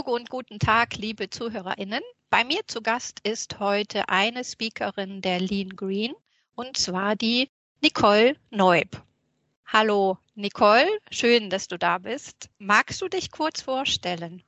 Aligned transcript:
Hallo 0.00 0.16
und 0.16 0.30
guten 0.30 0.58
Tag, 0.58 0.96
liebe 0.96 1.28
ZuhörerInnen. 1.28 2.00
Bei 2.30 2.42
mir 2.42 2.60
zu 2.66 2.80
Gast 2.80 3.20
ist 3.22 3.60
heute 3.60 4.08
eine 4.08 4.44
Speakerin 4.44 5.20
der 5.20 5.40
Lean 5.40 5.76
Green 5.76 6.14
und 6.54 6.78
zwar 6.78 7.16
die 7.16 7.50
Nicole 7.82 8.34
Neub. 8.48 9.02
Hallo 9.66 10.16
Nicole, 10.34 10.88
schön, 11.10 11.50
dass 11.50 11.68
du 11.68 11.76
da 11.76 11.98
bist. 11.98 12.48
Magst 12.58 13.02
du 13.02 13.08
dich 13.08 13.30
kurz 13.30 13.60
vorstellen? 13.60 14.42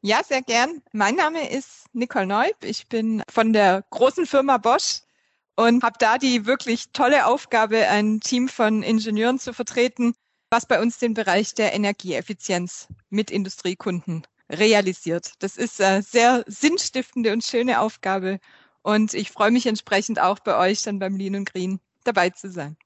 Ja, 0.00 0.22
sehr 0.24 0.40
gern. 0.40 0.80
Mein 0.92 1.16
Name 1.16 1.50
ist 1.50 1.84
Nicole 1.92 2.26
Neub. 2.26 2.56
Ich 2.64 2.88
bin 2.88 3.22
von 3.28 3.52
der 3.52 3.84
großen 3.90 4.24
Firma 4.24 4.56
Bosch 4.56 5.00
und 5.54 5.82
habe 5.82 5.98
da 5.98 6.16
die 6.16 6.46
wirklich 6.46 6.92
tolle 6.94 7.26
Aufgabe, 7.26 7.88
ein 7.88 8.20
Team 8.20 8.48
von 8.48 8.82
Ingenieuren 8.82 9.38
zu 9.38 9.52
vertreten, 9.52 10.14
was 10.48 10.64
bei 10.64 10.80
uns 10.80 10.98
den 10.98 11.12
Bereich 11.12 11.54
der 11.54 11.74
Energieeffizienz 11.74 12.88
mit 13.10 13.30
Industriekunden 13.30 14.22
realisiert. 14.50 15.32
Das 15.38 15.56
ist 15.56 15.80
eine 15.80 16.02
sehr 16.02 16.44
sinnstiftende 16.46 17.32
und 17.32 17.44
schöne 17.44 17.80
Aufgabe. 17.80 18.38
Und 18.82 19.14
ich 19.14 19.30
freue 19.30 19.50
mich 19.50 19.66
entsprechend 19.66 20.20
auch 20.20 20.38
bei 20.40 20.56
euch 20.56 20.82
dann 20.82 20.98
beim 20.98 21.16
Lean 21.16 21.36
und 21.36 21.52
Green 21.52 21.80
dabei 22.04 22.30
zu 22.30 22.50
sein. 22.50 22.76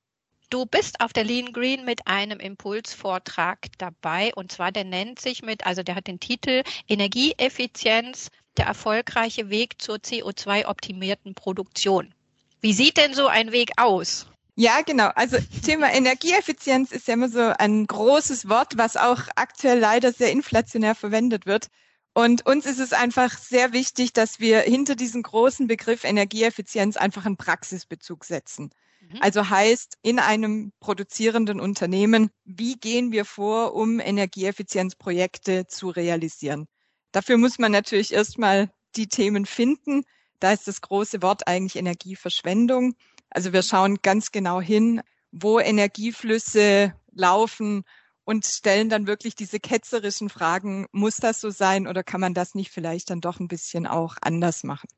Du 0.50 0.64
bist 0.64 1.00
auf 1.00 1.12
der 1.12 1.24
Lean 1.24 1.52
Green 1.52 1.84
mit 1.84 2.06
einem 2.06 2.40
Impulsvortrag 2.40 3.66
dabei 3.76 4.32
und 4.34 4.50
zwar 4.50 4.72
der 4.72 4.84
nennt 4.84 5.20
sich 5.20 5.42
mit, 5.42 5.66
also 5.66 5.82
der 5.82 5.94
hat 5.94 6.06
den 6.06 6.20
Titel 6.20 6.62
Energieeffizienz, 6.88 8.30
der 8.56 8.64
erfolgreiche 8.64 9.50
Weg 9.50 9.80
zur 9.82 9.96
CO2-optimierten 9.96 11.34
Produktion. 11.34 12.14
Wie 12.60 12.72
sieht 12.72 12.96
denn 12.96 13.12
so 13.12 13.26
ein 13.26 13.52
Weg 13.52 13.72
aus? 13.76 14.26
Ja, 14.60 14.80
genau. 14.80 15.10
Also 15.14 15.36
Thema 15.64 15.92
Energieeffizienz 15.92 16.90
ist 16.90 17.06
ja 17.06 17.14
immer 17.14 17.28
so 17.28 17.38
ein 17.38 17.86
großes 17.86 18.48
Wort, 18.48 18.76
was 18.76 18.96
auch 18.96 19.20
aktuell 19.36 19.78
leider 19.78 20.12
sehr 20.12 20.32
inflationär 20.32 20.96
verwendet 20.96 21.46
wird. 21.46 21.68
Und 22.12 22.44
uns 22.44 22.66
ist 22.66 22.80
es 22.80 22.92
einfach 22.92 23.38
sehr 23.38 23.72
wichtig, 23.72 24.12
dass 24.14 24.40
wir 24.40 24.62
hinter 24.62 24.96
diesen 24.96 25.22
großen 25.22 25.68
Begriff 25.68 26.02
Energieeffizienz 26.02 26.96
einfach 26.96 27.24
einen 27.24 27.36
Praxisbezug 27.36 28.24
setzen. 28.24 28.70
Mhm. 29.00 29.18
Also 29.20 29.48
heißt, 29.48 29.96
in 30.02 30.18
einem 30.18 30.72
produzierenden 30.80 31.60
Unternehmen, 31.60 32.30
wie 32.44 32.74
gehen 32.74 33.12
wir 33.12 33.26
vor, 33.26 33.74
um 33.74 34.00
Energieeffizienzprojekte 34.00 35.68
zu 35.68 35.90
realisieren? 35.90 36.66
Dafür 37.12 37.36
muss 37.36 37.60
man 37.60 37.70
natürlich 37.70 38.12
erstmal 38.12 38.72
die 38.96 39.06
Themen 39.06 39.46
finden. 39.46 40.02
Da 40.40 40.52
ist 40.52 40.66
das 40.66 40.80
große 40.80 41.22
Wort 41.22 41.46
eigentlich 41.46 41.76
Energieverschwendung. 41.76 42.96
Also 43.30 43.52
wir 43.52 43.62
schauen 43.62 43.98
ganz 44.02 44.32
genau 44.32 44.60
hin, 44.60 45.02
wo 45.30 45.60
Energieflüsse 45.60 46.94
laufen 47.12 47.84
und 48.24 48.44
stellen 48.44 48.88
dann 48.88 49.06
wirklich 49.06 49.34
diese 49.34 49.60
ketzerischen 49.60 50.28
Fragen, 50.28 50.86
muss 50.92 51.16
das 51.16 51.40
so 51.40 51.50
sein 51.50 51.86
oder 51.86 52.02
kann 52.02 52.20
man 52.20 52.34
das 52.34 52.54
nicht 52.54 52.70
vielleicht 52.70 53.10
dann 53.10 53.20
doch 53.20 53.40
ein 53.40 53.48
bisschen 53.48 53.86
auch 53.86 54.16
anders 54.20 54.64
machen? 54.64 54.88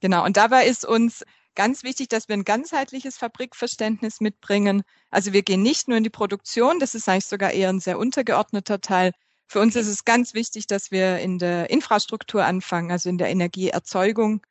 Genau, 0.00 0.24
und 0.24 0.36
dabei 0.36 0.66
ist 0.66 0.84
uns 0.84 1.24
ganz 1.54 1.82
wichtig, 1.82 2.08
dass 2.08 2.28
wir 2.28 2.34
ein 2.34 2.44
ganzheitliches 2.44 3.18
Fabrikverständnis 3.18 4.20
mitbringen. 4.20 4.82
Also 5.10 5.32
wir 5.32 5.42
gehen 5.42 5.62
nicht 5.62 5.88
nur 5.88 5.98
in 5.98 6.04
die 6.04 6.10
Produktion, 6.10 6.78
das 6.78 6.94
ist 6.94 7.08
eigentlich 7.08 7.26
sogar 7.26 7.52
eher 7.52 7.68
ein 7.68 7.80
sehr 7.80 7.98
untergeordneter 7.98 8.80
Teil. 8.80 9.12
Für 9.46 9.60
uns 9.60 9.76
ist 9.76 9.86
es 9.86 10.04
ganz 10.04 10.34
wichtig, 10.34 10.66
dass 10.66 10.90
wir 10.90 11.18
in 11.18 11.38
der 11.38 11.70
Infrastruktur 11.70 12.44
anfangen, 12.44 12.90
also 12.90 13.08
in 13.08 13.18
der 13.18 13.28
Energieerzeugung 13.28 14.42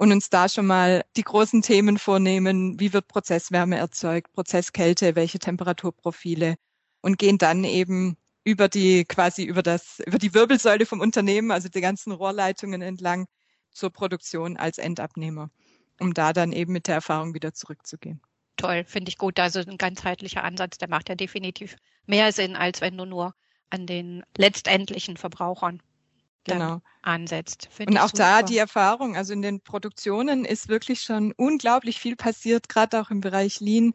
und 0.00 0.12
uns 0.12 0.30
da 0.30 0.48
schon 0.48 0.64
mal 0.64 1.04
die 1.14 1.22
großen 1.24 1.60
Themen 1.60 1.98
vornehmen, 1.98 2.80
wie 2.80 2.94
wird 2.94 3.06
Prozesswärme 3.06 3.76
erzeugt, 3.76 4.32
Prozesskälte, 4.32 5.14
welche 5.14 5.38
Temperaturprofile 5.38 6.54
und 7.02 7.18
gehen 7.18 7.36
dann 7.36 7.64
eben 7.64 8.16
über 8.42 8.70
die 8.70 9.04
quasi 9.04 9.44
über 9.44 9.62
das 9.62 10.00
über 10.06 10.16
die 10.16 10.32
Wirbelsäule 10.32 10.86
vom 10.86 11.00
Unternehmen, 11.00 11.50
also 11.50 11.68
die 11.68 11.82
ganzen 11.82 12.12
Rohrleitungen 12.12 12.80
entlang 12.80 13.26
zur 13.72 13.90
Produktion 13.90 14.56
als 14.56 14.78
Endabnehmer, 14.78 15.50
um 16.00 16.14
da 16.14 16.32
dann 16.32 16.52
eben 16.52 16.72
mit 16.72 16.86
der 16.86 16.94
Erfahrung 16.94 17.34
wieder 17.34 17.52
zurückzugehen. 17.52 18.22
Toll, 18.56 18.84
finde 18.86 19.10
ich 19.10 19.18
gut. 19.18 19.38
Also 19.38 19.60
ein 19.60 19.76
ganzheitlicher 19.76 20.42
Ansatz, 20.42 20.78
der 20.78 20.88
macht 20.88 21.10
ja 21.10 21.14
definitiv 21.14 21.76
mehr 22.06 22.32
Sinn, 22.32 22.56
als 22.56 22.80
wenn 22.80 22.96
du 22.96 23.04
nur 23.04 23.34
an 23.68 23.86
den 23.86 24.22
letztendlichen 24.38 25.18
Verbrauchern 25.18 25.82
genau. 26.44 26.80
ansetzt. 27.02 27.68
Find 27.70 27.90
Und 27.90 27.98
auch 27.98 28.10
da 28.10 28.42
die 28.42 28.58
Erfahrung, 28.58 29.16
also 29.16 29.32
in 29.32 29.42
den 29.42 29.60
Produktionen 29.60 30.44
ist 30.44 30.68
wirklich 30.68 31.02
schon 31.02 31.32
unglaublich 31.36 32.00
viel 32.00 32.16
passiert, 32.16 32.68
gerade 32.68 33.00
auch 33.00 33.10
im 33.10 33.20
Bereich 33.20 33.60
Lean. 33.60 33.94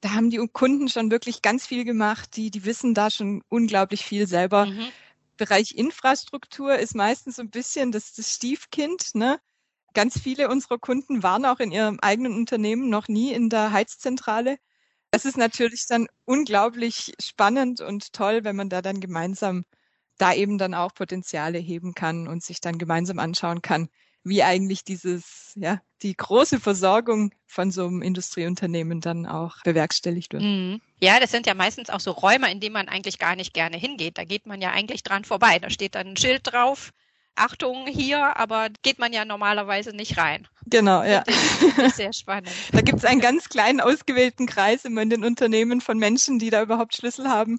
Da 0.00 0.12
haben 0.14 0.30
die 0.30 0.38
Kunden 0.52 0.88
schon 0.88 1.10
wirklich 1.10 1.42
ganz 1.42 1.66
viel 1.66 1.84
gemacht, 1.84 2.36
die, 2.36 2.50
die 2.50 2.64
wissen 2.64 2.94
da 2.94 3.10
schon 3.10 3.42
unglaublich 3.48 4.04
viel 4.04 4.26
selber. 4.26 4.66
Mhm. 4.66 4.88
Bereich 5.36 5.72
Infrastruktur 5.72 6.76
ist 6.76 6.94
meistens 6.94 7.36
so 7.36 7.42
ein 7.42 7.50
bisschen 7.50 7.92
das, 7.92 8.12
das 8.14 8.32
Stiefkind. 8.34 9.14
Ne? 9.14 9.40
Ganz 9.94 10.18
viele 10.18 10.48
unserer 10.48 10.78
Kunden 10.78 11.22
waren 11.22 11.46
auch 11.46 11.60
in 11.60 11.70
ihrem 11.70 11.98
eigenen 12.00 12.34
Unternehmen 12.34 12.88
noch 12.88 13.08
nie 13.08 13.32
in 13.32 13.48
der 13.48 13.72
Heizzentrale. 13.72 14.58
Das 15.10 15.24
ist 15.24 15.36
natürlich 15.36 15.86
dann 15.86 16.08
unglaublich 16.24 17.14
spannend 17.20 17.80
und 17.80 18.12
toll, 18.12 18.44
wenn 18.44 18.56
man 18.56 18.70
da 18.70 18.82
dann 18.82 19.00
gemeinsam 19.00 19.64
da 20.18 20.34
eben 20.34 20.58
dann 20.58 20.74
auch 20.74 20.94
Potenziale 20.94 21.58
heben 21.58 21.94
kann 21.94 22.28
und 22.28 22.42
sich 22.42 22.60
dann 22.60 22.78
gemeinsam 22.78 23.18
anschauen 23.18 23.62
kann, 23.62 23.88
wie 24.24 24.42
eigentlich 24.42 24.84
dieses, 24.84 25.52
ja, 25.56 25.80
die 26.02 26.16
große 26.16 26.60
Versorgung 26.60 27.32
von 27.46 27.70
so 27.70 27.86
einem 27.86 28.02
Industrieunternehmen 28.02 29.00
dann 29.00 29.26
auch 29.26 29.56
bewerkstelligt 29.64 30.32
wird. 30.32 30.42
Mhm. 30.42 30.80
Ja, 31.00 31.18
das 31.18 31.30
sind 31.30 31.46
ja 31.46 31.54
meistens 31.54 31.90
auch 31.90 32.00
so 32.00 32.12
Räume, 32.12 32.50
in 32.50 32.60
denen 32.60 32.72
man 32.72 32.88
eigentlich 32.88 33.18
gar 33.18 33.36
nicht 33.36 33.54
gerne 33.54 33.76
hingeht. 33.76 34.18
Da 34.18 34.24
geht 34.24 34.46
man 34.46 34.60
ja 34.60 34.70
eigentlich 34.70 35.02
dran 35.02 35.24
vorbei. 35.24 35.58
Da 35.58 35.70
steht 35.70 35.94
dann 35.94 36.08
ein 36.08 36.16
Schild 36.16 36.42
drauf. 36.44 36.92
Achtung 37.34 37.86
hier, 37.86 38.36
aber 38.36 38.68
geht 38.82 38.98
man 38.98 39.12
ja 39.12 39.24
normalerweise 39.24 39.96
nicht 39.96 40.18
rein. 40.18 40.46
Genau, 40.66 41.02
ja. 41.02 41.24
Sehr 41.94 42.12
spannend. 42.12 42.50
Da 42.72 42.82
gibt 42.82 42.98
es 42.98 43.04
einen 43.04 43.20
ganz 43.20 43.48
kleinen 43.48 43.80
ausgewählten 43.80 44.46
Kreis 44.46 44.84
immer 44.84 45.00
in 45.00 45.10
den 45.10 45.24
Unternehmen 45.24 45.80
von 45.80 45.98
Menschen, 45.98 46.38
die 46.38 46.50
da 46.50 46.62
überhaupt 46.62 46.94
Schlüssel 46.94 47.28
haben. 47.28 47.58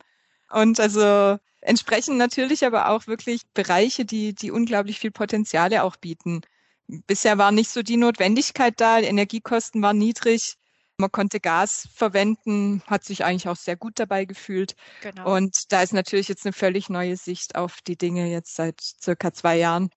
Und 0.51 0.79
also 0.79 1.37
entsprechend 1.63 2.17
natürlich 2.17 2.65
aber 2.65 2.89
auch 2.89 3.07
wirklich 3.07 3.41
Bereiche, 3.53 4.05
die, 4.05 4.33
die 4.33 4.51
unglaublich 4.51 4.99
viel 4.99 5.11
Potenziale 5.11 5.83
auch 5.83 5.95
bieten. 5.95 6.41
Bisher 6.87 7.37
war 7.37 7.51
nicht 7.51 7.69
so 7.69 7.81
die 7.81 7.97
Notwendigkeit 7.97 8.73
da, 8.77 8.99
Energiekosten 8.99 9.81
waren 9.81 9.97
niedrig, 9.97 10.55
man 10.97 11.11
konnte 11.11 11.39
Gas 11.39 11.87
verwenden, 11.93 12.83
hat 12.87 13.03
sich 13.03 13.25
eigentlich 13.25 13.47
auch 13.47 13.55
sehr 13.55 13.75
gut 13.75 13.99
dabei 13.99 14.25
gefühlt. 14.25 14.75
Genau. 15.01 15.35
Und 15.35 15.71
da 15.71 15.81
ist 15.81 15.93
natürlich 15.93 16.27
jetzt 16.27 16.45
eine 16.45 16.53
völlig 16.53 16.89
neue 16.89 17.17
Sicht 17.17 17.55
auf 17.55 17.81
die 17.81 17.97
Dinge 17.97 18.29
jetzt 18.29 18.55
seit 18.55 18.79
circa 18.81 19.33
zwei 19.33 19.57
Jahren. 19.57 19.89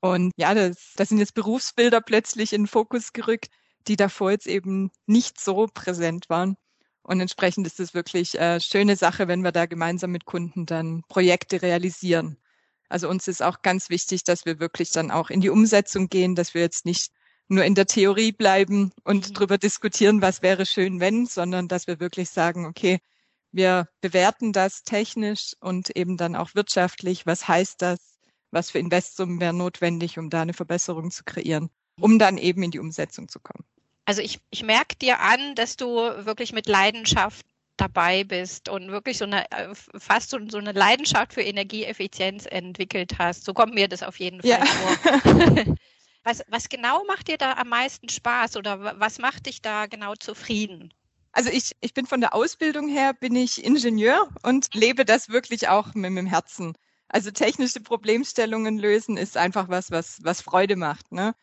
Und 0.00 0.32
ja, 0.36 0.54
das, 0.54 0.92
das 0.96 1.08
sind 1.08 1.18
jetzt 1.18 1.34
Berufsbilder 1.34 2.00
plötzlich 2.00 2.52
in 2.52 2.62
den 2.62 2.68
Fokus 2.68 3.12
gerückt, 3.12 3.50
die 3.88 3.96
davor 3.96 4.30
jetzt 4.30 4.46
eben 4.46 4.90
nicht 5.06 5.40
so 5.40 5.66
präsent 5.72 6.28
waren. 6.28 6.56
Und 7.08 7.22
entsprechend 7.22 7.66
ist 7.66 7.80
es 7.80 7.94
wirklich 7.94 8.38
eine 8.38 8.60
schöne 8.60 8.94
Sache, 8.94 9.28
wenn 9.28 9.40
wir 9.40 9.50
da 9.50 9.64
gemeinsam 9.64 10.10
mit 10.10 10.26
Kunden 10.26 10.66
dann 10.66 11.04
Projekte 11.08 11.62
realisieren. 11.62 12.36
Also 12.90 13.08
uns 13.08 13.26
ist 13.28 13.42
auch 13.42 13.62
ganz 13.62 13.88
wichtig, 13.88 14.24
dass 14.24 14.44
wir 14.44 14.60
wirklich 14.60 14.90
dann 14.90 15.10
auch 15.10 15.30
in 15.30 15.40
die 15.40 15.48
Umsetzung 15.48 16.10
gehen, 16.10 16.34
dass 16.34 16.52
wir 16.52 16.60
jetzt 16.60 16.84
nicht 16.84 17.10
nur 17.48 17.64
in 17.64 17.74
der 17.74 17.86
Theorie 17.86 18.32
bleiben 18.32 18.92
und 19.04 19.30
mhm. 19.30 19.32
darüber 19.32 19.56
diskutieren, 19.56 20.20
was 20.20 20.42
wäre 20.42 20.66
schön, 20.66 21.00
wenn, 21.00 21.24
sondern 21.24 21.66
dass 21.66 21.86
wir 21.86 21.98
wirklich 21.98 22.28
sagen, 22.28 22.66
okay, 22.66 22.98
wir 23.52 23.88
bewerten 24.02 24.52
das 24.52 24.82
technisch 24.82 25.54
und 25.60 25.96
eben 25.96 26.18
dann 26.18 26.36
auch 26.36 26.54
wirtschaftlich. 26.54 27.24
Was 27.24 27.48
heißt 27.48 27.80
das? 27.80 28.18
Was 28.50 28.70
für 28.70 28.80
Investsummen 28.80 29.40
wären 29.40 29.56
notwendig, 29.56 30.18
um 30.18 30.28
da 30.28 30.42
eine 30.42 30.52
Verbesserung 30.52 31.10
zu 31.10 31.24
kreieren, 31.24 31.70
um 31.98 32.18
dann 32.18 32.36
eben 32.36 32.62
in 32.62 32.70
die 32.70 32.80
Umsetzung 32.80 33.28
zu 33.28 33.40
kommen. 33.40 33.64
Also 34.08 34.22
ich, 34.22 34.40
ich 34.48 34.62
merke 34.62 34.96
dir 34.96 35.20
an, 35.20 35.54
dass 35.54 35.76
du 35.76 35.96
wirklich 36.24 36.54
mit 36.54 36.66
Leidenschaft 36.66 37.44
dabei 37.76 38.24
bist 38.24 38.70
und 38.70 38.90
wirklich 38.90 39.18
so 39.18 39.26
eine 39.26 39.50
äh, 39.50 39.74
fast 39.74 40.30
so, 40.30 40.38
so 40.48 40.56
eine 40.56 40.72
Leidenschaft 40.72 41.34
für 41.34 41.42
Energieeffizienz 41.42 42.46
entwickelt 42.46 43.18
hast. 43.18 43.44
So 43.44 43.52
kommt 43.52 43.74
mir 43.74 43.86
das 43.86 44.02
auf 44.02 44.18
jeden 44.18 44.40
Fall 44.40 44.48
ja. 44.48 44.64
vor. 44.64 45.74
was, 46.24 46.42
was 46.48 46.70
genau 46.70 47.04
macht 47.04 47.28
dir 47.28 47.36
da 47.36 47.52
am 47.52 47.68
meisten 47.68 48.08
Spaß 48.08 48.56
oder 48.56 48.98
was 48.98 49.18
macht 49.18 49.44
dich 49.44 49.60
da 49.60 49.84
genau 49.84 50.14
zufrieden? 50.14 50.94
Also 51.32 51.50
ich, 51.50 51.72
ich 51.82 51.92
bin 51.92 52.06
von 52.06 52.22
der 52.22 52.34
Ausbildung 52.34 52.88
her, 52.88 53.12
bin 53.12 53.36
ich 53.36 53.62
Ingenieur 53.62 54.26
und 54.42 54.72
lebe 54.72 55.04
das 55.04 55.28
wirklich 55.28 55.68
auch 55.68 55.88
mit, 55.92 56.12
mit 56.12 56.22
dem 56.22 56.26
Herzen. 56.26 56.72
Also 57.08 57.30
technische 57.30 57.80
Problemstellungen 57.80 58.78
lösen 58.78 59.18
ist 59.18 59.36
einfach 59.36 59.68
was, 59.68 59.90
was, 59.90 60.16
was 60.22 60.40
Freude 60.40 60.76
macht. 60.76 61.12
Ne? 61.12 61.34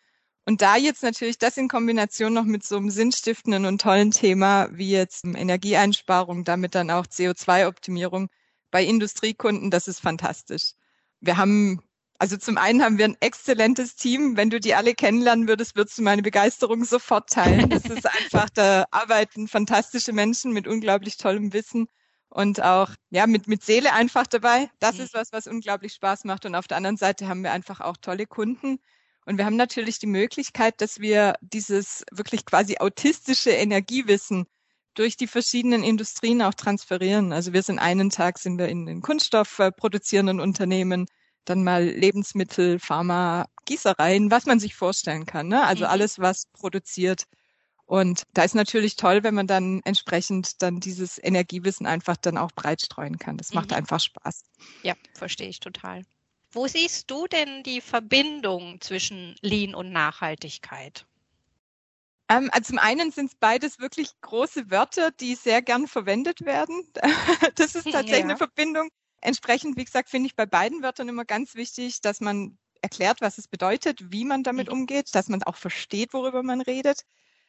Und 0.46 0.62
da 0.62 0.78
jetzt 0.78 1.02
natürlich 1.04 1.40
das 1.40 1.58
in 1.58 1.68
Kombination 1.68 2.34
noch 2.34 2.44
mit 2.46 2.64
so 2.64 2.78
einem 2.78 2.92
sinnstiftenden 2.92 3.66
und 3.66 3.82
tollen 3.82 4.12
Thema 4.12 4.70
wie 4.72 4.92
jetzt 4.92 5.26
Energieeinsparung, 5.26 6.44
damit 6.44 6.76
dann 6.76 6.92
auch 6.92 7.08
CO2-Optimierung 7.08 8.30
bei 8.72 8.84
Industriekunden, 8.84 9.72
das 9.72 9.88
ist 9.88 10.02
fantastisch. 10.02 10.74
Wir 11.20 11.38
haben, 11.38 11.82
also 12.20 12.38
zum 12.38 12.58
einen 12.58 12.84
haben 12.84 12.98
wir 13.00 13.06
ein 13.06 13.18
exzellentes 13.22 13.96
Team. 13.96 14.38
Wenn 14.38 14.52
du 14.52 14.60
die 14.60 14.76
alle 14.76 14.94
kennenlernen 14.94 15.48
würdest, 15.48 15.76
würdest 15.76 15.98
du 15.98 16.04
meine 16.04 16.22
Begeisterung 16.22 16.86
sofort 16.86 17.30
teilen. 17.30 17.70
Das 17.70 17.86
ist 17.86 18.06
einfach, 18.06 18.50
da 18.52 18.86
arbeiten 18.92 19.48
fantastische 19.48 20.14
Menschen 20.14 20.52
mit 20.52 20.68
unglaublich 20.68 21.18
tollem 21.18 21.54
Wissen. 21.54 21.88
und 22.30 22.62
auch 22.62 22.90
ja 23.12 23.28
mit 23.28 23.48
mit 23.48 23.64
Seele 23.64 23.94
einfach 23.94 24.28
dabei. 24.28 24.70
Das 24.80 25.00
ist 25.00 25.14
was, 25.14 25.32
was 25.32 25.48
unglaublich 25.48 25.94
Spaß 25.94 26.26
macht. 26.26 26.46
Und 26.46 26.56
auf 26.56 26.68
der 26.68 26.78
anderen 26.78 26.98
Seite 26.98 27.28
haben 27.28 27.44
wir 27.44 27.52
einfach 27.54 27.80
auch 27.82 27.98
tolle 27.98 28.28
Kunden. 28.28 28.80
Und 29.26 29.38
wir 29.38 29.46
haben 29.46 29.56
natürlich 29.56 30.00
die 30.00 30.08
Möglichkeit, 30.08 30.82
dass 30.82 31.00
wir 31.00 31.36
dieses 31.42 32.04
wirklich 32.12 32.46
quasi 32.46 32.78
autistische 32.80 33.50
Energiewissen 33.50 34.46
durch 34.94 35.18
die 35.18 35.28
verschiedenen 35.28 35.84
Industrien 35.84 36.42
auch 36.42 36.54
transferieren. 36.54 37.34
Also 37.34 37.52
wir 37.52 37.64
sind 37.64 37.80
einen 37.80 38.10
Tag 38.10 38.38
sind 38.38 38.58
wir 38.58 38.70
in 38.70 38.86
den 38.86 39.02
Kunststoff 39.02 39.60
produzierenden 39.76 40.40
Unternehmen, 40.40 41.08
dann 41.44 41.64
mal 41.64 41.86
Lebensmittel, 41.86 42.80
Pharma, 42.80 43.48
Gießereien, 43.66 44.32
was 44.32 44.46
man 44.46 44.60
sich 44.60 44.76
vorstellen 44.76 45.26
kann. 45.26 45.48
Ne? 45.48 45.64
Also 45.64 45.86
mhm. 45.86 45.92
alles, 45.92 46.20
was 46.20 46.48
produziert. 46.54 47.26
Und 47.86 48.24
da 48.34 48.44
ist 48.44 48.56
natürlich 48.56 48.96
toll, 48.96 49.24
wenn 49.24 49.36
man 49.36 49.46
dann 49.46 49.82
entsprechend 49.86 50.62
dann 50.64 50.80
dieses 50.80 51.24
Energiewissen 51.24 51.86
einfach 51.86 52.18
dann 52.18 52.38
auch 52.38 52.52
breit 52.52 52.82
streuen 52.82 53.20
kann. 53.20 53.38
Das 53.38 53.54
macht 53.54 53.70
mhm. 53.70 53.78
einfach 53.78 54.00
Spaß. 54.00 54.44
Ja, 54.82 54.96
verstehe 55.14 55.50
ich 55.50 55.60
total. 55.60 56.02
Wo 56.56 56.68
siehst 56.68 57.12
du 57.12 57.28
denn 57.28 57.64
die 57.64 57.82
Verbindung 57.82 58.80
zwischen 58.80 59.36
Lean 59.42 59.76
und 59.76 59.92
Nachhaltigkeit? 59.92 61.06
Ähm, 62.30 62.50
also 62.54 62.70
zum 62.70 62.80
einen 62.80 63.12
sind 63.12 63.28
es 63.32 63.36
beides 63.36 63.78
wirklich 63.80 64.10
große 64.22 64.72
Wörter, 64.72 65.12
die 65.12 65.36
sehr 65.36 65.62
gern 65.62 65.88
verwendet 65.88 66.46
werden. 66.46 66.88
das 67.56 67.76
ist 67.76 67.84
tatsächlich 67.84 68.20
ja. 68.20 68.24
eine 68.24 68.38
Verbindung. 68.38 68.90
Entsprechend, 69.20 69.76
wie 69.76 69.84
gesagt, 69.84 70.10
finde 70.10 70.28
ich 70.28 70.36
bei 70.38 70.46
beiden 70.46 70.82
Wörtern 70.82 71.10
immer 71.10 71.26
ganz 71.26 71.56
wichtig, 71.56 72.00
dass 72.00 72.22
man 72.22 72.58
erklärt, 72.82 73.20
was 73.20 73.38
es 73.38 73.50
bedeutet, 73.50 74.12
wie 74.14 74.24
man 74.24 74.44
damit 74.44 74.68
mhm. 74.68 74.80
umgeht, 74.80 75.14
dass 75.14 75.28
man 75.28 75.44
auch 75.44 75.58
versteht, 75.58 76.14
worüber 76.14 76.42
man 76.42 76.62
redet. 76.62 77.02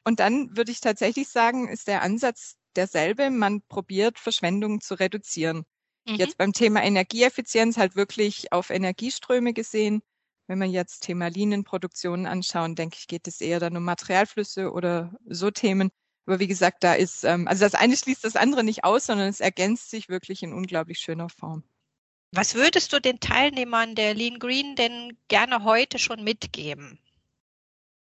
Und 0.02 0.18
dann 0.18 0.56
würde 0.56 0.72
ich 0.72 0.80
tatsächlich 0.80 1.28
sagen, 1.28 1.68
ist 1.68 1.86
der 1.86 2.02
Ansatz 2.02 2.56
derselbe. 2.74 3.30
Man 3.30 3.62
probiert, 3.68 4.18
Verschwendung 4.18 4.80
zu 4.80 4.94
reduzieren. 4.94 5.64
Mhm. 6.06 6.16
Jetzt 6.16 6.38
beim 6.38 6.52
Thema 6.52 6.82
Energieeffizienz 6.82 7.76
halt 7.76 7.96
wirklich 7.96 8.52
auf 8.52 8.70
Energieströme 8.70 9.52
gesehen. 9.52 10.02
Wenn 10.46 10.58
man 10.58 10.70
jetzt 10.70 11.00
Thema 11.00 11.28
Linienproduktionen 11.28 12.26
anschauen, 12.26 12.76
denke 12.76 12.96
ich, 12.98 13.08
geht 13.08 13.26
es 13.26 13.40
eher 13.40 13.58
dann 13.58 13.76
um 13.76 13.84
Materialflüsse 13.84 14.70
oder 14.70 15.12
so 15.26 15.50
Themen. 15.50 15.90
Aber 16.26 16.38
wie 16.38 16.46
gesagt, 16.46 16.84
da 16.84 16.94
ist, 16.94 17.24
ähm, 17.24 17.48
also 17.48 17.64
das 17.64 17.74
eine 17.74 17.96
schließt 17.96 18.24
das 18.24 18.36
andere 18.36 18.62
nicht 18.62 18.84
aus, 18.84 19.06
sondern 19.06 19.28
es 19.28 19.40
ergänzt 19.40 19.90
sich 19.90 20.08
wirklich 20.08 20.42
in 20.42 20.52
unglaublich 20.52 20.98
schöner 20.98 21.28
Form. 21.28 21.64
Was 22.32 22.54
würdest 22.54 22.92
du 22.92 23.00
den 23.00 23.20
Teilnehmern 23.20 23.94
der 23.94 24.14
Lean 24.14 24.38
Green 24.38 24.76
denn 24.76 25.16
gerne 25.28 25.64
heute 25.64 25.98
schon 25.98 26.22
mitgeben? 26.22 27.00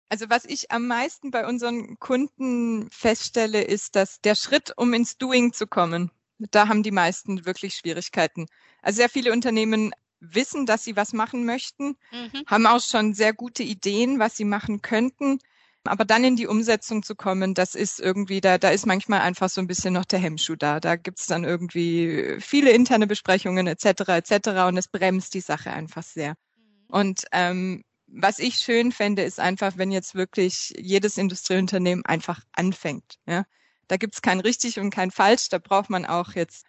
Also 0.10 0.30
was 0.30 0.44
ich 0.44 0.72
am 0.72 0.88
meisten 0.88 1.32
bei 1.32 1.48
unseren 1.48 1.98
Kunden 2.00 2.90
feststelle, 2.92 3.62
ist, 3.62 3.96
dass 3.96 4.20
der 4.20 4.36
Schritt, 4.36 4.74
um 4.76 4.94
ins 4.94 5.18
Doing 5.18 5.54
zu 5.54 5.68
kommen, 5.68 6.12
da 6.52 6.68
haben 6.68 6.84
die 6.84 6.92
meisten 6.92 7.46
wirklich 7.46 7.76
Schwierigkeiten. 7.76 8.48
Also 8.82 8.98
sehr 8.98 9.10
viele 9.10 9.32
Unternehmen 9.32 9.94
wissen, 10.20 10.66
dass 10.66 10.84
sie 10.84 10.96
was 10.96 11.14
machen 11.14 11.46
möchten, 11.46 11.98
mhm. 12.12 12.44
haben 12.48 12.68
auch 12.68 12.82
schon 12.82 13.14
sehr 13.14 13.34
gute 13.34 13.64
Ideen, 13.64 14.20
was 14.20 14.38
sie 14.38 14.46
machen 14.46 14.82
könnten. 14.82 15.40
Aber 15.84 16.06
dann 16.06 16.24
in 16.24 16.36
die 16.36 16.46
Umsetzung 16.46 17.02
zu 17.02 17.16
kommen, 17.16 17.56
das 17.56 17.74
ist 17.74 18.00
irgendwie, 18.00 18.40
da, 18.40 18.60
da 18.60 18.70
ist 18.70 18.86
manchmal 18.86 19.22
einfach 19.22 19.50
so 19.50 19.62
ein 19.62 19.68
bisschen 19.68 19.96
noch 19.96 20.06
der 20.06 20.20
Hemmschuh 20.20 20.56
da. 20.56 20.80
Da 20.80 20.96
gibt's 20.96 21.26
dann 21.26 21.44
irgendwie 21.44 22.38
viele 22.40 22.72
interne 22.72 23.08
Besprechungen 23.08 23.66
etc. 23.66 23.86
etc. 24.10 24.48
und 24.68 24.78
es 24.78 24.88
bremst 24.88 25.34
die 25.34 25.42
Sache 25.42 25.72
einfach 25.72 26.04
sehr. 26.04 26.36
Mhm. 26.56 26.86
Und 26.88 27.24
ähm, 27.32 27.84
was 28.06 28.38
ich 28.38 28.56
schön 28.58 28.92
fände, 28.92 29.24
ist 29.24 29.40
einfach, 29.40 29.78
wenn 29.78 29.92
jetzt 29.92 30.14
wirklich 30.14 30.74
jedes 30.78 31.18
Industrieunternehmen 31.18 32.06
einfach 32.06 32.42
anfängt. 32.54 33.16
Ja? 33.26 33.46
Da 33.92 33.98
gibt's 33.98 34.22
kein 34.22 34.40
richtig 34.40 34.80
und 34.80 34.90
kein 34.90 35.12
falsch. 35.12 35.50
Da 35.50 35.58
braucht 35.58 35.90
man 35.90 36.06
auch 36.06 36.32
jetzt 36.32 36.66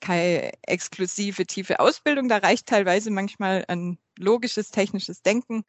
keine 0.00 0.52
exklusive 0.60 1.46
tiefe 1.46 1.80
Ausbildung. 1.80 2.28
Da 2.28 2.36
reicht 2.36 2.66
teilweise 2.66 3.10
manchmal 3.10 3.64
ein 3.68 3.98
logisches, 4.18 4.72
technisches 4.72 5.22
Denken 5.22 5.64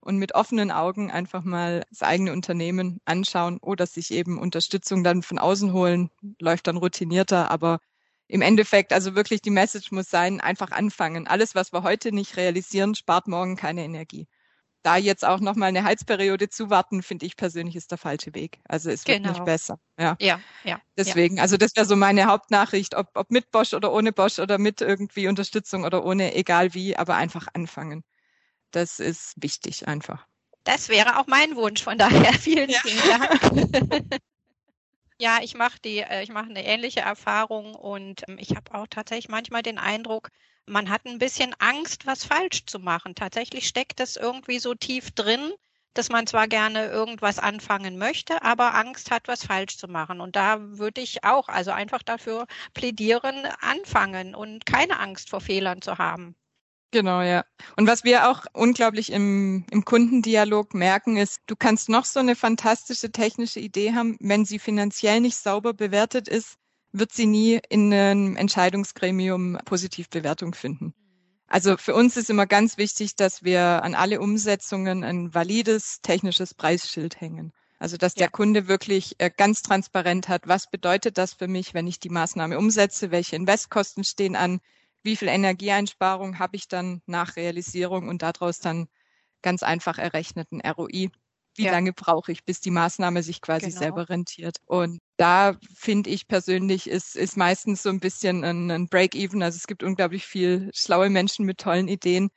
und 0.00 0.18
mit 0.18 0.34
offenen 0.34 0.70
Augen 0.70 1.10
einfach 1.10 1.42
mal 1.42 1.84
das 1.88 2.02
eigene 2.02 2.32
Unternehmen 2.32 3.00
anschauen 3.06 3.60
oder 3.62 3.86
sich 3.86 4.10
eben 4.10 4.38
Unterstützung 4.38 5.02
dann 5.02 5.22
von 5.22 5.38
außen 5.38 5.72
holen, 5.72 6.10
läuft 6.38 6.66
dann 6.66 6.76
routinierter, 6.76 7.50
aber 7.50 7.80
im 8.28 8.42
Endeffekt, 8.42 8.92
also 8.92 9.14
wirklich 9.14 9.40
die 9.40 9.48
Message 9.48 9.90
muss 9.90 10.10
sein, 10.10 10.42
einfach 10.42 10.70
anfangen. 10.70 11.26
Alles, 11.26 11.54
was 11.54 11.72
wir 11.72 11.82
heute 11.82 12.12
nicht 12.12 12.36
realisieren, 12.36 12.94
spart 12.94 13.26
morgen 13.26 13.56
keine 13.56 13.84
Energie 13.84 14.28
da 14.82 14.96
jetzt 14.96 15.24
auch 15.24 15.40
nochmal 15.40 15.68
eine 15.68 15.84
Heizperiode 15.84 16.48
zuwarten, 16.48 17.02
finde 17.02 17.26
ich 17.26 17.36
persönlich 17.36 17.76
ist 17.76 17.90
der 17.90 17.98
falsche 17.98 18.34
Weg. 18.34 18.58
Also 18.64 18.90
es 18.90 19.06
wird 19.06 19.18
genau. 19.18 19.30
nicht 19.30 19.44
besser. 19.44 19.78
Ja, 19.98 20.16
ja. 20.20 20.40
ja 20.64 20.80
Deswegen, 20.96 21.36
ja. 21.36 21.42
also 21.42 21.56
das 21.56 21.76
wäre 21.76 21.86
so 21.86 21.96
meine 21.96 22.26
Hauptnachricht, 22.26 22.96
ob, 22.96 23.08
ob 23.14 23.30
mit 23.30 23.50
Bosch 23.50 23.74
oder 23.74 23.92
ohne 23.92 24.12
Bosch 24.12 24.38
oder 24.38 24.58
mit 24.58 24.80
irgendwie 24.80 25.28
Unterstützung 25.28 25.84
oder 25.84 26.04
ohne, 26.04 26.34
egal 26.34 26.74
wie, 26.74 26.96
aber 26.96 27.16
einfach 27.16 27.48
anfangen. 27.54 28.02
Das 28.72 28.98
ist 28.98 29.34
wichtig 29.36 29.86
einfach. 29.86 30.26
Das 30.64 30.88
wäre 30.88 31.18
auch 31.18 31.26
mein 31.26 31.56
Wunsch, 31.56 31.82
von 31.82 31.98
daher 31.98 32.32
vielen, 32.40 32.70
ja. 32.70 32.80
vielen 32.82 34.00
Dank. 34.00 34.02
ja, 35.18 35.38
ich 35.42 35.54
mache 35.54 35.78
die, 35.84 35.98
äh, 35.98 36.22
ich 36.22 36.30
mache 36.30 36.50
eine 36.50 36.64
ähnliche 36.64 37.00
Erfahrung 37.00 37.74
und 37.74 38.22
ähm, 38.28 38.38
ich 38.38 38.56
habe 38.56 38.74
auch 38.74 38.86
tatsächlich 38.88 39.28
manchmal 39.28 39.62
den 39.62 39.78
Eindruck, 39.78 40.30
man 40.66 40.90
hat 40.90 41.06
ein 41.06 41.18
bisschen 41.18 41.54
Angst, 41.58 42.06
was 42.06 42.24
falsch 42.24 42.66
zu 42.66 42.78
machen. 42.78 43.14
Tatsächlich 43.14 43.66
steckt 43.66 44.00
es 44.00 44.16
irgendwie 44.16 44.58
so 44.58 44.74
tief 44.74 45.10
drin, 45.10 45.52
dass 45.94 46.08
man 46.08 46.26
zwar 46.26 46.48
gerne 46.48 46.86
irgendwas 46.86 47.38
anfangen 47.38 47.98
möchte, 47.98 48.42
aber 48.42 48.74
Angst 48.74 49.10
hat, 49.10 49.28
was 49.28 49.44
falsch 49.44 49.76
zu 49.76 49.88
machen. 49.88 50.20
Und 50.20 50.36
da 50.36 50.58
würde 50.60 51.00
ich 51.00 51.24
auch 51.24 51.48
also 51.48 51.70
einfach 51.70 52.02
dafür 52.02 52.46
plädieren, 52.74 53.46
anfangen 53.60 54.34
und 54.34 54.64
keine 54.66 54.98
Angst 54.98 55.30
vor 55.30 55.40
Fehlern 55.40 55.82
zu 55.82 55.98
haben. 55.98 56.34
Genau, 56.92 57.22
ja. 57.22 57.44
Und 57.76 57.86
was 57.86 58.04
wir 58.04 58.28
auch 58.28 58.44
unglaublich 58.52 59.12
im, 59.12 59.64
im 59.70 59.84
Kundendialog 59.84 60.74
merken, 60.74 61.16
ist, 61.16 61.40
du 61.46 61.56
kannst 61.56 61.88
noch 61.88 62.04
so 62.04 62.20
eine 62.20 62.36
fantastische 62.36 63.10
technische 63.10 63.60
Idee 63.60 63.94
haben, 63.94 64.18
wenn 64.20 64.44
sie 64.44 64.58
finanziell 64.58 65.20
nicht 65.20 65.38
sauber 65.38 65.72
bewertet 65.72 66.28
ist, 66.28 66.56
wird 66.92 67.12
sie 67.12 67.26
nie 67.26 67.60
in 67.68 67.92
einem 67.92 68.36
Entscheidungsgremium 68.36 69.58
Positivbewertung 69.64 70.54
finden. 70.54 70.94
Also 71.46 71.76
für 71.76 71.94
uns 71.94 72.16
ist 72.16 72.30
immer 72.30 72.46
ganz 72.46 72.78
wichtig, 72.78 73.16
dass 73.16 73.42
wir 73.42 73.82
an 73.82 73.94
alle 73.94 74.20
Umsetzungen 74.20 75.04
ein 75.04 75.34
valides 75.34 76.00
technisches 76.00 76.54
Preisschild 76.54 77.20
hängen. 77.20 77.52
Also 77.78 77.96
dass 77.96 78.14
der 78.14 78.30
Kunde 78.30 78.68
wirklich 78.68 79.16
äh, 79.18 79.30
ganz 79.34 79.62
transparent 79.62 80.28
hat, 80.28 80.46
was 80.46 80.70
bedeutet 80.70 81.18
das 81.18 81.34
für 81.34 81.48
mich, 81.48 81.74
wenn 81.74 81.86
ich 81.86 81.98
die 81.98 82.10
Maßnahme 82.10 82.56
umsetze, 82.56 83.10
welche 83.10 83.36
Investkosten 83.36 84.04
stehen 84.04 84.36
an, 84.36 84.60
wie 85.02 85.16
viel 85.16 85.28
Energieeinsparung 85.28 86.38
habe 86.38 86.56
ich 86.56 86.68
dann 86.68 87.02
nach 87.06 87.34
Realisierung 87.36 88.08
und 88.08 88.22
daraus 88.22 88.60
dann 88.60 88.88
ganz 89.42 89.62
einfach 89.64 89.98
errechneten 89.98 90.60
ROI 90.60 91.10
wie 91.54 91.64
ja. 91.64 91.72
lange 91.72 91.92
brauche 91.92 92.32
ich, 92.32 92.44
bis 92.44 92.60
die 92.60 92.70
Maßnahme 92.70 93.22
sich 93.22 93.40
quasi 93.40 93.66
genau. 93.66 93.78
selber 93.78 94.08
rentiert. 94.08 94.58
Und 94.66 95.00
da 95.16 95.56
finde 95.74 96.10
ich 96.10 96.26
persönlich, 96.26 96.88
ist, 96.88 97.16
ist 97.16 97.36
meistens 97.36 97.82
so 97.82 97.90
ein 97.90 98.00
bisschen 98.00 98.44
ein, 98.44 98.70
ein 98.70 98.88
Break-Even. 98.88 99.42
Also 99.42 99.56
es 99.56 99.66
gibt 99.66 99.82
unglaublich 99.82 100.26
viel 100.26 100.70
schlaue 100.74 101.10
Menschen 101.10 101.44
mit 101.44 101.58
tollen 101.58 101.88
Ideen, 101.88 102.30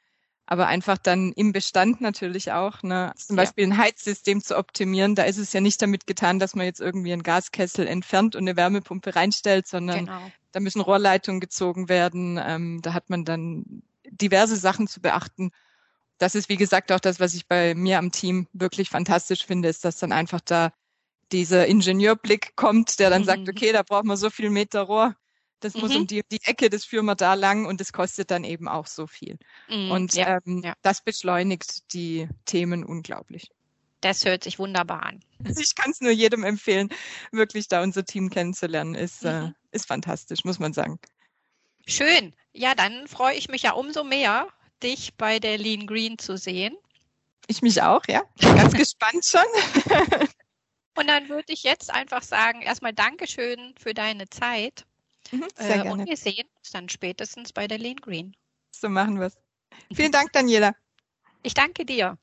aber 0.46 0.68
einfach 0.68 0.98
dann 0.98 1.32
im 1.34 1.54
Bestand 1.54 2.02
natürlich 2.02 2.52
auch, 2.52 2.84
ne, 2.84 3.14
zum 3.16 3.36
Beispiel 3.36 3.66
ein 3.66 3.78
Heizsystem 3.78 4.42
zu 4.42 4.58
optimieren, 4.58 5.16
da 5.16 5.24
ist 5.24 5.38
es 5.38 5.54
ja 5.54 5.62
nicht 5.62 5.82
damit 5.82 6.06
getan, 6.06 6.38
dass 6.38 6.56
man 6.56 6.66
jetzt 6.66 6.82
irgendwie 6.82 7.14
einen 7.14 7.24
Gaskessel 7.24 7.88
entfernt 7.88 8.36
und 8.36 8.44
eine 8.44 8.56
Wärmepumpe 8.56 9.16
reinstellt, 9.16 9.68
sondern 9.68 10.06
genau. 10.06 10.32
da 10.52 10.60
müssen 10.60 10.82
Rohrleitungen 10.82 11.40
gezogen 11.40 11.90
werden, 11.90 12.40
ähm, 12.44 12.82
da 12.84 12.94
hat 12.94 13.10
man 13.10 13.26
dann 13.26 13.82
diverse 14.12 14.58
Sachen 14.58 14.88
zu 14.88 15.02
beachten 15.02 15.52
das 16.18 16.36
ist, 16.36 16.50
wie 16.50 16.58
gesagt, 16.58 16.92
auch 16.92 17.00
das, 17.00 17.20
was 17.20 17.34
ich 17.34 17.48
bei 17.48 17.76
mir 17.76 17.98
am 17.98 18.12
Team 18.12 18.48
wirklich 18.54 18.90
fantastisch 18.90 19.46
finde, 19.46 19.70
ist, 19.70 19.84
dass 19.84 19.98
dann 19.98 20.12
einfach 20.12 20.42
da 20.42 20.72
dieser 21.36 21.68
Ingenieurblick 21.68 22.56
kommt, 22.56 22.98
der 23.00 23.10
dann 23.10 23.24
mhm. 23.24 23.26
sagt, 23.26 23.50
okay, 23.50 23.74
da 23.74 23.84
braucht 23.84 24.06
man 24.06 24.16
so 24.16 24.30
viel 24.30 24.50
Meter 24.50 24.82
Rohr, 24.84 25.16
das 25.60 25.74
mhm. 25.74 25.82
muss 25.82 25.96
um 25.96 26.08
die, 26.08 26.22
die 26.32 26.40
Ecke, 26.44 26.70
das 26.70 26.86
führen 26.86 27.06
wir 27.06 27.16
da 27.16 27.34
lang 27.34 27.66
und 27.66 27.82
das 27.82 27.92
kostet 27.92 28.32
dann 28.32 28.46
eben 28.46 28.70
auch 28.70 28.88
so 28.88 29.06
viel. 29.06 29.38
Mhm, 29.68 29.92
und 29.92 30.14
ja, 30.14 30.40
ähm, 30.46 30.62
ja. 30.64 30.74
das 30.82 31.02
beschleunigt 31.02 31.94
die 31.94 32.30
Themen 32.46 32.86
unglaublich. 32.86 33.50
Das 34.00 34.24
hört 34.24 34.44
sich 34.44 34.60
wunderbar 34.60 35.04
an. 35.04 35.20
Ich 35.60 35.76
kann 35.76 35.92
es 35.92 36.00
nur 36.00 36.12
jedem 36.12 36.44
empfehlen, 36.44 36.90
wirklich 37.32 37.68
da 37.68 37.84
unser 37.84 38.06
Team 38.06 38.30
kennenzulernen. 38.30 38.96
Ist, 38.96 39.26
äh, 39.26 39.42
mhm. 39.42 39.56
ist 39.72 39.88
fantastisch, 39.88 40.46
muss 40.46 40.60
man 40.60 40.72
sagen. 40.72 41.00
Schön. 41.86 42.34
Ja, 42.54 42.76
dann 42.76 43.08
freue 43.08 43.36
ich 43.36 43.50
mich 43.50 43.64
ja 43.64 43.74
umso 43.74 44.06
mehr, 44.06 44.48
dich 44.82 45.16
bei 45.16 45.40
der 45.40 45.58
Lean 45.58 45.86
Green 45.86 46.18
zu 46.18 46.38
sehen. 46.38 46.78
Ich 47.48 47.62
mich 47.62 47.82
auch, 47.82 48.04
ja. 48.08 48.24
Ganz 48.40 48.74
gespannt 48.78 49.26
schon. 49.26 49.44
Und 50.96 51.08
dann 51.08 51.30
würde 51.30 51.54
ich 51.54 51.64
jetzt 51.64 51.94
einfach 51.94 52.24
sagen, 52.24 52.62
erstmal 52.62 52.94
Dankeschön 52.94 53.76
für 53.78 53.94
deine 53.94 54.30
Zeit. 54.30 54.86
Mhm, 55.32 55.48
sehr 55.56 55.80
äh, 55.80 55.82
gerne. 55.84 55.92
Und 55.92 56.10
wir 56.10 56.18
sehen 56.18 56.48
uns 56.58 56.72
dann 56.72 56.90
spätestens 56.90 57.52
bei 57.52 57.68
der 57.68 57.78
Lean 57.78 57.98
Green. 57.98 58.36
So 58.72 58.90
machen 58.90 59.20
wir 59.20 59.28
es. 59.28 59.38
Vielen 59.94 60.12
Dank, 60.12 60.32
Daniela. 60.32 60.74
Ich 61.44 61.54
danke 61.54 61.86
dir. 61.86 62.18